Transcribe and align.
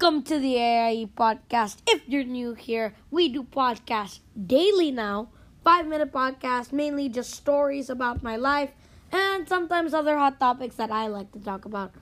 Welcome 0.00 0.22
to 0.32 0.38
the 0.38 0.56
AIE 0.56 1.10
podcast. 1.14 1.82
If 1.86 2.08
you're 2.08 2.24
new 2.24 2.54
here, 2.54 2.94
we 3.10 3.28
do 3.28 3.42
podcasts 3.42 4.20
daily 4.34 4.90
now. 4.90 5.28
Five 5.62 5.86
minute 5.86 6.10
podcast, 6.10 6.72
mainly 6.72 7.10
just 7.10 7.34
stories 7.34 7.90
about 7.90 8.22
my 8.22 8.34
life 8.34 8.70
and 9.12 9.46
sometimes 9.46 9.92
other 9.92 10.16
hot 10.16 10.40
topics 10.40 10.76
that 10.76 10.90
I 10.90 11.08
like 11.08 11.32
to 11.32 11.38
talk 11.38 11.66
about. 11.66 11.92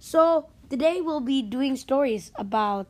So, 0.00 0.48
today 0.68 1.00
we'll 1.00 1.20
be 1.20 1.42
doing 1.42 1.76
stories 1.76 2.32
about 2.34 2.88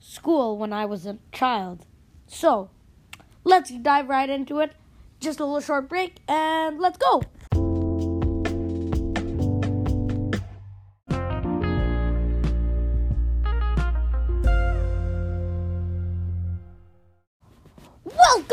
school 0.00 0.56
when 0.56 0.72
I 0.72 0.86
was 0.86 1.04
a 1.04 1.18
child. 1.30 1.84
So, 2.26 2.70
let's 3.44 3.70
dive 3.70 4.08
right 4.08 4.30
into 4.30 4.60
it. 4.60 4.72
Just 5.20 5.38
a 5.38 5.44
little 5.44 5.60
short 5.60 5.86
break 5.86 6.22
and 6.26 6.80
let's 6.80 6.96
go. 6.96 7.24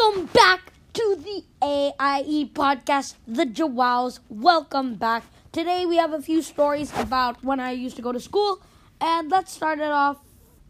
Welcome 0.05 0.29
back 0.33 0.71
to 0.93 1.17
the 1.17 1.43
AIE 1.63 2.51
podcast, 2.53 3.15
The 3.27 3.43
Jawows. 3.43 4.19
Welcome 4.29 4.95
back. 4.95 5.23
Today 5.51 5.83
we 5.87 5.97
have 5.97 6.13
a 6.13 6.21
few 6.21 6.43
stories 6.43 6.93
about 6.95 7.43
when 7.43 7.59
I 7.59 7.71
used 7.71 7.95
to 7.95 8.03
go 8.03 8.11
to 8.11 8.19
school, 8.19 8.61
and 9.01 9.31
let's 9.31 9.51
start 9.51 9.79
it 9.79 9.89
off 9.89 10.17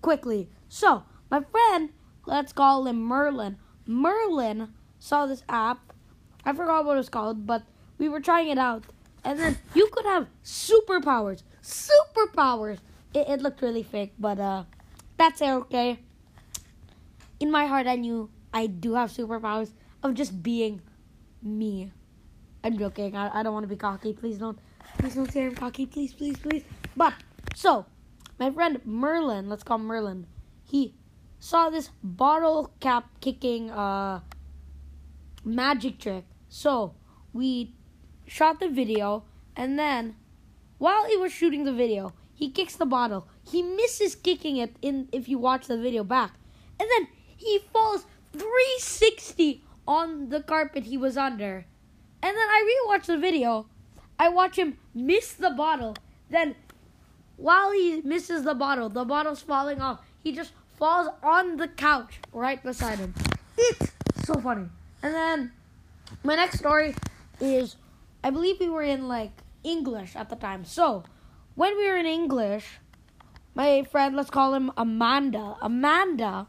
quickly. 0.02 0.48
So, 0.70 1.04
my 1.30 1.42
friend, 1.42 1.90
let's 2.26 2.54
call 2.54 2.88
him 2.88 3.02
Merlin. 3.02 3.58
Merlin 3.86 4.70
saw 5.00 5.26
this 5.26 5.44
app. 5.50 5.92
I 6.46 6.54
forgot 6.54 6.86
what 6.86 6.94
it 6.94 7.04
was 7.04 7.10
called, 7.10 7.46
but 7.46 7.64
we 7.98 8.08
were 8.08 8.22
trying 8.22 8.48
it 8.48 8.58
out. 8.58 8.86
And 9.26 9.38
then 9.38 9.58
you 9.74 9.90
could 9.92 10.06
have 10.06 10.28
superpowers. 10.46 11.44
Superpowers. 11.62 12.78
It, 13.14 13.28
it 13.28 13.42
looked 13.42 13.62
really 13.62 13.84
fake, 13.84 14.14
but 14.18 14.40
uh, 14.40 14.64
that's 15.18 15.42
okay. 15.42 16.00
In 17.42 17.52
my 17.52 17.66
heart, 17.66 17.86
I 17.86 17.98
knew 17.98 18.30
I 18.56 18.68
do 18.68 18.94
have 18.94 19.12
superpowers 19.12 19.74
of 20.02 20.14
just 20.14 20.42
being 20.42 20.82
me. 21.44 21.92
I'm 22.64 22.80
joking. 22.80 23.16
I, 23.16 23.40
I 23.40 23.44
don't 23.44 23.54
want 23.54 23.66
to 23.66 23.68
be 23.68 23.76
cocky. 23.76 24.14
Please 24.14 24.38
don't. 24.38 24.58
Please 24.98 25.16
don't 25.16 25.30
say 25.30 25.46
I'm 25.46 25.56
cocky. 25.56 25.86
Please, 25.86 26.14
please, 26.14 26.38
please. 26.38 26.64
But 26.96 27.14
so, 27.54 27.86
my 28.40 28.50
friend 28.50 28.80
Merlin, 28.86 29.50
let's 29.50 29.62
call 29.62 29.78
him 29.78 29.86
Merlin. 29.86 30.26
He 30.64 30.96
saw 31.38 31.70
this 31.70 31.90
bottle 32.02 32.72
cap 32.80 33.10
kicking 33.20 33.70
uh 33.70 34.22
magic 35.44 36.00
trick. 36.00 36.24
So 36.48 36.96
we 37.34 37.76
shot 38.26 38.62
the 38.62 38.70
video, 38.70 39.26
and 39.56 39.78
then 39.78 40.16
while 40.78 41.06
he 41.06 41.18
was 41.18 41.34
shooting 41.34 41.66
the 41.66 41.74
video, 41.74 42.14
he 42.34 42.50
kicks 42.50 42.78
the 42.78 42.86
bottle. 42.86 43.28
He 43.44 43.62
misses 43.62 44.16
kicking 44.16 44.56
it 44.58 44.78
in 44.82 45.10
if 45.12 45.28
you 45.28 45.38
watch 45.38 45.68
the 45.68 45.78
video 45.78 46.06
back, 46.06 46.32
and 46.80 46.90
then 46.90 47.10
he 47.36 47.60
falls 47.74 48.06
360 48.36 49.64
on 49.88 50.30
the 50.30 50.42
carpet 50.42 50.86
he 50.86 50.98
was 50.98 51.18
under. 51.18 51.66
And 52.22 52.36
then 52.36 52.48
I 52.48 52.88
rewatch 52.88 53.06
the 53.06 53.18
video. 53.18 53.68
I 54.18 54.30
watch 54.30 54.58
him 54.58 54.78
miss 54.94 55.34
the 55.34 55.52
bottle. 55.52 55.96
Then, 56.30 56.56
while 57.38 57.72
he 57.72 58.02
misses 58.02 58.44
the 58.44 58.56
bottle, 58.56 58.90
the 58.90 59.06
bottle's 59.06 59.42
falling 59.42 59.82
off. 59.82 60.02
He 60.24 60.32
just 60.32 60.54
falls 60.78 61.08
on 61.22 61.58
the 61.58 61.68
couch 61.68 62.20
right 62.34 62.62
beside 62.64 63.00
him. 63.00 63.14
It's 63.58 63.92
so 64.24 64.36
funny. 64.36 64.68
And 65.04 65.14
then, 65.14 65.52
my 66.24 66.36
next 66.36 66.60
story 66.60 66.96
is 67.40 67.76
I 68.24 68.32
believe 68.32 68.60
we 68.60 68.70
were 68.70 68.82
in 68.82 69.08
like 69.08 69.32
English 69.64 70.16
at 70.16 70.30
the 70.30 70.36
time. 70.36 70.66
So, 70.66 71.04
when 71.56 71.78
we 71.78 71.88
were 71.88 71.98
in 71.98 72.06
English, 72.06 72.66
my 73.54 73.84
friend, 73.84 74.16
let's 74.16 74.30
call 74.30 74.54
him 74.54 74.72
Amanda. 74.76 75.56
Amanda 75.62 76.48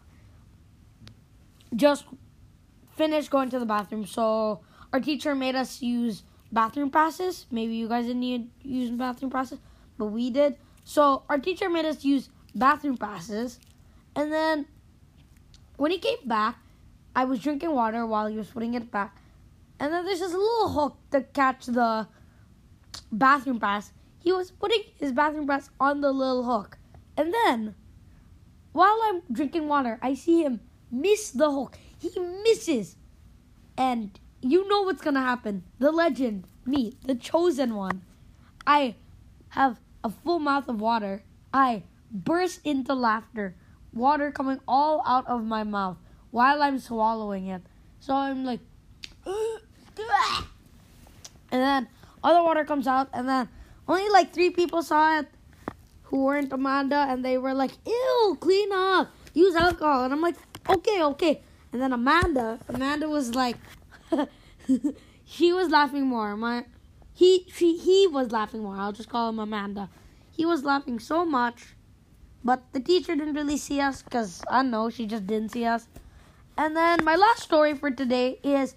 just 1.75 2.05
finished 2.97 3.31
going 3.31 3.51
to 3.51 3.59
the 3.59 3.67
bathroom. 3.67 4.07
So 4.07 4.61
our 4.93 5.01
teacher 5.01 5.35
made 5.35 5.55
us 5.55 5.83
use 5.83 6.23
bathroom 6.53 6.91
passes. 6.91 7.47
Maybe 7.51 7.75
you 7.75 7.89
guys 7.89 8.07
didn't 8.07 8.21
need 8.21 8.51
use 8.63 8.91
bathroom 8.91 9.31
passes, 9.31 9.59
but 9.99 10.07
we 10.07 10.31
did. 10.31 10.57
So 10.85 11.25
our 11.29 11.39
teacher 11.39 11.69
made 11.69 11.85
us 11.85 12.05
use 12.05 12.31
bathroom 12.55 12.97
passes. 12.97 13.59
And 14.15 14.33
then 14.33 14.67
when 15.77 15.91
he 15.91 15.99
came 15.99 16.27
back, 16.27 16.59
I 17.15 17.25
was 17.25 17.41
drinking 17.41 17.73
water 17.73 18.07
while 18.07 18.27
he 18.27 18.37
was 18.37 18.49
putting 18.49 18.75
it 18.75 18.91
back. 18.91 19.17
And 19.79 19.93
then 19.93 20.05
there's 20.05 20.21
this 20.21 20.33
little 20.33 20.71
hook 20.71 20.97
to 21.11 21.23
catch 21.23 21.67
the 21.67 22.09
bathroom 23.13 23.61
pass. 23.61 23.93
He 24.19 24.33
was 24.33 24.51
putting 24.51 24.83
his 24.99 25.13
bathroom 25.13 25.47
pass 25.47 25.71
on 25.79 26.01
the 26.01 26.13
little 26.13 26.45
hook. 26.45 26.79
And 27.17 27.33
then 27.33 27.75
while 28.73 28.99
I'm 29.05 29.23
drinking 29.31 29.69
water, 29.69 29.99
I 30.03 30.15
see 30.15 30.43
him 30.43 30.61
miss 30.91 31.31
the 31.31 31.51
hook. 31.51 31.79
He 31.99 32.11
misses. 32.45 32.97
And 33.77 34.19
you 34.41 34.69
know 34.69 34.83
what's 34.83 35.03
gonna 35.03 35.23
happen. 35.23 35.65
The 35.79 35.91
legend, 35.91 36.45
me, 36.65 36.97
the 37.05 37.15
chosen 37.15 37.75
one. 37.75 38.03
I 38.67 38.97
have 39.51 39.79
a 40.03 40.11
full 40.11 40.39
mouth 40.39 40.69
of 40.69 40.81
water. 40.81 41.23
I 41.53 41.83
burst 42.11 42.61
into 42.65 42.95
laughter. 42.95 43.55
Water 43.93 44.31
coming 44.31 44.61
all 44.69 45.03
out 45.07 45.27
of 45.27 45.45
my 45.45 45.65
mouth 45.65 45.97
while 46.31 46.63
I'm 46.63 46.79
swallowing 46.79 47.47
it. 47.47 47.63
So 48.01 48.15
I'm 48.15 48.45
like, 48.45 48.61
and 49.27 49.41
then 51.51 51.89
the 52.23 52.43
water 52.43 52.65
comes 52.65 52.87
out, 52.87 53.09
and 53.13 53.29
then 53.29 53.49
only 53.89 54.09
like 54.11 54.33
three 54.33 54.51
people 54.51 54.83
saw 54.83 55.19
it 55.19 55.29
who 56.05 56.25
weren't 56.25 56.53
Amanda, 56.53 57.07
and 57.09 57.25
they 57.25 57.39
were 57.39 57.55
like, 57.55 57.73
ew, 57.87 58.37
clean 58.41 58.71
up, 58.73 59.11
use 59.35 59.55
alcohol. 59.55 60.05
And 60.05 60.13
I'm 60.13 60.21
like, 60.21 60.37
okay, 60.69 61.03
okay. 61.03 61.43
And 61.73 61.81
then 61.83 61.93
Amanda, 61.93 62.59
Amanda 62.69 63.09
was 63.09 63.35
like, 63.35 63.57
she 65.25 65.53
was 65.53 65.69
laughing 65.71 66.07
more. 66.07 66.37
My, 66.37 66.65
he, 67.13 67.47
she, 67.53 67.77
he 67.77 68.07
was 68.07 68.33
laughing 68.33 68.63
more. 68.63 68.77
I'll 68.77 68.93
just 68.93 69.09
call 69.09 69.29
him 69.29 69.39
Amanda. 69.39 69.89
He 70.31 70.45
was 70.45 70.65
laughing 70.65 70.99
so 70.99 71.25
much, 71.25 71.75
but 72.45 72.63
the 72.73 72.81
teacher 72.81 73.17
didn't 73.17 73.35
really 73.35 73.57
see 73.57 73.81
us 73.81 74.03
because 74.03 74.43
I 74.51 74.63
know 74.63 74.91
she 74.91 75.07
just 75.07 75.27
didn't 75.27 75.51
see 75.51 75.65
us. 75.65 75.89
And 76.59 76.77
then 76.77 77.05
my 77.05 77.17
last 77.17 77.43
story 77.43 77.75
for 77.75 77.91
today 77.91 78.39
is 78.43 78.77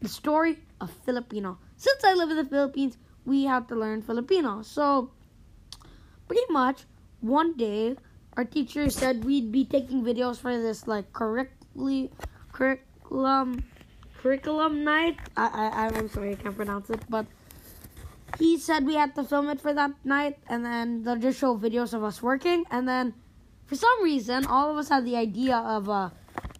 the 0.00 0.08
story 0.08 0.58
of 0.80 0.90
Filipino. 1.04 1.58
Since 1.76 2.04
I 2.04 2.14
live 2.14 2.30
in 2.30 2.36
the 2.36 2.44
Philippines, 2.44 2.96
we 3.24 3.44
have 3.44 3.66
to 3.68 3.74
learn 3.74 4.02
Filipino. 4.02 4.62
So, 4.62 5.10
pretty 6.26 6.50
much, 6.50 6.84
one 7.20 7.56
day 7.56 7.96
our 8.36 8.44
teacher 8.44 8.90
said 8.90 9.24
we'd 9.24 9.50
be 9.50 9.64
taking 9.64 10.02
videos 10.02 10.36
for 10.36 10.56
this 10.60 10.86
like 10.86 11.12
curriculi, 11.12 12.10
curriculum 12.52 13.64
curriculum 14.18 14.84
night. 14.84 15.16
I, 15.36 15.70
I 15.72 15.86
I'm 15.96 16.08
sorry 16.08 16.32
I 16.32 16.34
can't 16.34 16.56
pronounce 16.56 16.90
it, 16.90 17.00
but 17.08 17.26
he 18.38 18.58
said 18.58 18.84
we 18.84 18.94
had 18.94 19.14
to 19.14 19.24
film 19.24 19.48
it 19.48 19.60
for 19.60 19.72
that 19.72 19.92
night, 20.04 20.38
and 20.48 20.64
then 20.64 21.02
they'll 21.02 21.16
just 21.16 21.38
show 21.38 21.56
videos 21.56 21.94
of 21.94 22.04
us 22.04 22.22
working, 22.22 22.64
and 22.70 22.86
then 22.86 23.14
for 23.64 23.76
some 23.76 24.02
reason 24.02 24.46
all 24.46 24.70
of 24.70 24.76
us 24.76 24.88
had 24.88 25.04
the 25.04 25.16
idea 25.16 25.56
of 25.56 25.88
uh 25.88 26.10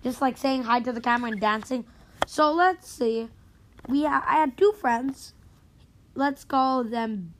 just 0.03 0.21
like 0.21 0.37
saying 0.37 0.63
hi 0.63 0.81
to 0.81 0.93
the 0.93 1.01
camera 1.01 1.31
and 1.31 1.41
dancing. 1.41 1.85
So 2.27 2.53
let's 2.53 2.91
see, 2.91 3.29
we 3.89 4.05
ha- 4.05 4.25
I 4.27 4.37
had 4.41 4.57
two 4.57 4.73
friends. 4.73 5.35
Let's 6.15 6.45
call 6.45 6.83
them 6.83 7.35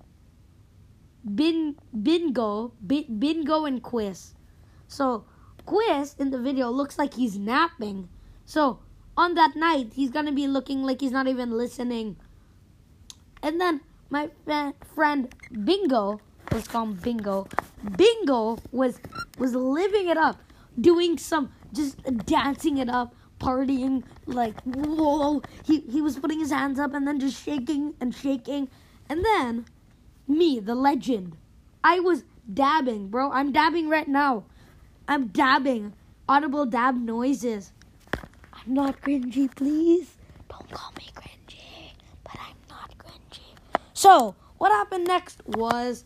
bin 1.35 1.77
bingo 2.03 2.73
bin, 2.87 3.19
bingo 3.19 3.65
and 3.65 3.83
quiz. 3.83 4.35
So 4.89 5.25
quiz 5.65 6.15
in 6.19 6.31
the 6.31 6.39
video 6.39 6.71
looks 6.71 6.99
like 6.99 7.15
he's 7.15 7.39
napping. 7.39 8.09
So 8.45 8.79
on 9.17 9.35
that 9.35 9.57
night 9.57 9.93
he's 9.95 10.11
gonna 10.11 10.33
be 10.33 10.47
looking 10.47 10.83
like 10.83 11.01
he's 11.01 11.13
not 11.13 11.27
even 11.27 11.51
listening. 11.51 12.17
And 13.43 13.61
then 13.61 13.81
my 14.11 14.31
friend 14.95 15.35
bingo 15.65 16.21
let's 16.53 16.69
call 16.69 16.85
him 16.85 16.95
bingo. 16.95 17.49
Bingo 17.97 18.59
was 18.73 19.01
was 19.39 19.55
living 19.55 20.09
it 20.09 20.17
up 20.17 20.41
doing 20.81 21.19
some 21.19 21.53
just 21.73 22.03
dancing 22.27 22.79
it 22.79 22.89
up 22.89 23.15
partying 23.41 24.03
like 24.27 24.61
whoa. 24.63 25.43
He 25.65 25.81
he 25.81 26.01
was 26.01 26.19
putting 26.19 26.39
his 26.39 26.51
hands 26.51 26.79
up 26.79 26.95
and 26.95 27.07
then 27.07 27.21
just 27.21 27.43
shaking 27.43 27.95
and 28.01 28.15
shaking. 28.15 28.69
And 29.09 29.25
then 29.25 29.67
me, 30.29 30.61
the 30.61 30.75
legend. 30.75 31.37
I 31.83 32.01
was 32.01 32.25
dabbing, 32.53 33.09
bro. 33.09 33.31
I'm 33.31 33.53
dabbing 33.53 33.89
right 33.89 34.09
now. 34.09 34.45
I'm 35.09 35.29
dabbing. 35.29 35.93
Audible 36.29 36.67
dab 36.67 36.97
noises. 36.97 37.73
I'm 38.53 38.75
not 38.75 39.01
cringy, 39.01 39.55
please. 39.55 40.17
Don't 40.49 40.69
call 40.71 40.93
me 40.99 41.09
cringy, 41.15 41.93
but 42.25 42.37
I'm 42.41 42.57
not 42.69 42.93
cringy. 42.99 43.55
So, 43.95 44.35
what 44.59 44.73
happened 44.73 45.07
next 45.07 45.47
was 45.47 46.05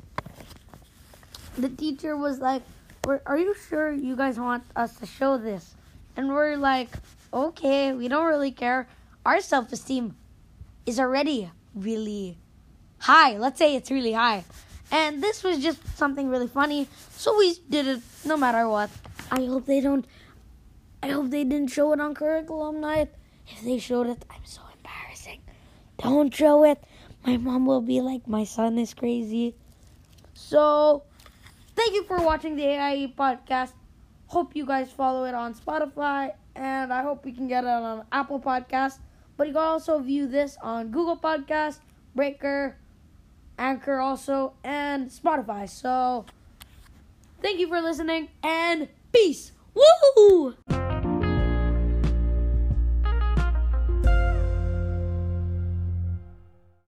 the 1.56 1.70
teacher 1.70 2.16
was 2.16 2.38
like, 2.38 2.62
Are 3.06 3.38
you 3.38 3.54
sure 3.68 3.92
you 3.92 4.16
guys 4.16 4.38
want 4.38 4.64
us 4.76 4.96
to 4.96 5.06
show 5.06 5.38
this? 5.38 5.74
And 6.16 6.28
we're 6.28 6.56
like, 6.56 6.90
Okay, 7.32 7.92
we 7.94 8.08
don't 8.08 8.26
really 8.26 8.50
care. 8.50 8.88
Our 9.24 9.40
self 9.40 9.72
esteem 9.72 10.16
is 10.84 10.98
already 10.98 11.50
really 11.74 12.36
high. 13.00 13.36
Let's 13.36 13.58
say 13.58 13.74
it's 13.74 13.90
really 13.90 14.12
high. 14.12 14.44
And 14.92 15.22
this 15.22 15.42
was 15.42 15.58
just 15.58 15.78
something 15.96 16.28
really 16.28 16.48
funny, 16.48 16.88
so 17.16 17.36
we 17.38 17.56
did 17.68 17.86
it 17.86 18.00
no 18.24 18.36
matter 18.36 18.68
what. 18.68 18.90
I 19.30 19.44
hope 19.46 19.66
they 19.66 19.80
don't. 19.80 20.04
I 21.02 21.08
hope 21.08 21.30
they 21.30 21.44
didn't 21.44 21.70
show 21.70 21.92
it 21.92 22.00
on 22.00 22.14
curriculum 22.14 22.80
night. 22.80 23.08
If 23.48 23.62
they 23.62 23.78
showed 23.78 24.08
it, 24.08 24.24
I'm 24.28 24.44
so 24.44 24.62
embarrassing. 24.76 25.40
Don't 25.98 26.34
show 26.34 26.64
it. 26.64 26.82
My 27.24 27.36
mom 27.36 27.66
will 27.66 27.80
be 27.80 28.00
like, 28.00 28.26
my 28.26 28.44
son 28.44 28.78
is 28.78 28.94
crazy. 28.94 29.54
So, 30.34 31.04
thank 31.76 31.94
you 31.94 32.04
for 32.04 32.20
watching 32.20 32.56
the 32.56 32.64
AIE 32.64 33.14
podcast. 33.16 33.72
Hope 34.26 34.56
you 34.56 34.66
guys 34.66 34.90
follow 34.90 35.24
it 35.24 35.34
on 35.34 35.54
Spotify, 35.54 36.32
and 36.56 36.92
I 36.92 37.02
hope 37.02 37.24
we 37.24 37.32
can 37.32 37.46
get 37.46 37.64
it 37.64 37.70
on 37.70 38.04
Apple 38.10 38.40
Podcast. 38.40 38.98
But 39.36 39.46
you 39.46 39.52
can 39.52 39.62
also 39.62 39.98
view 40.00 40.26
this 40.26 40.56
on 40.62 40.90
Google 40.90 41.16
Podcast, 41.16 41.78
Breaker, 42.14 42.76
Anchor 43.60 44.00
also, 44.00 44.54
and 44.64 45.10
Spotify. 45.10 45.68
So, 45.68 46.24
thank 47.42 47.60
you 47.60 47.68
for 47.68 47.80
listening, 47.80 48.30
and 48.42 48.88
peace. 49.12 49.52
Woo! 49.74 50.56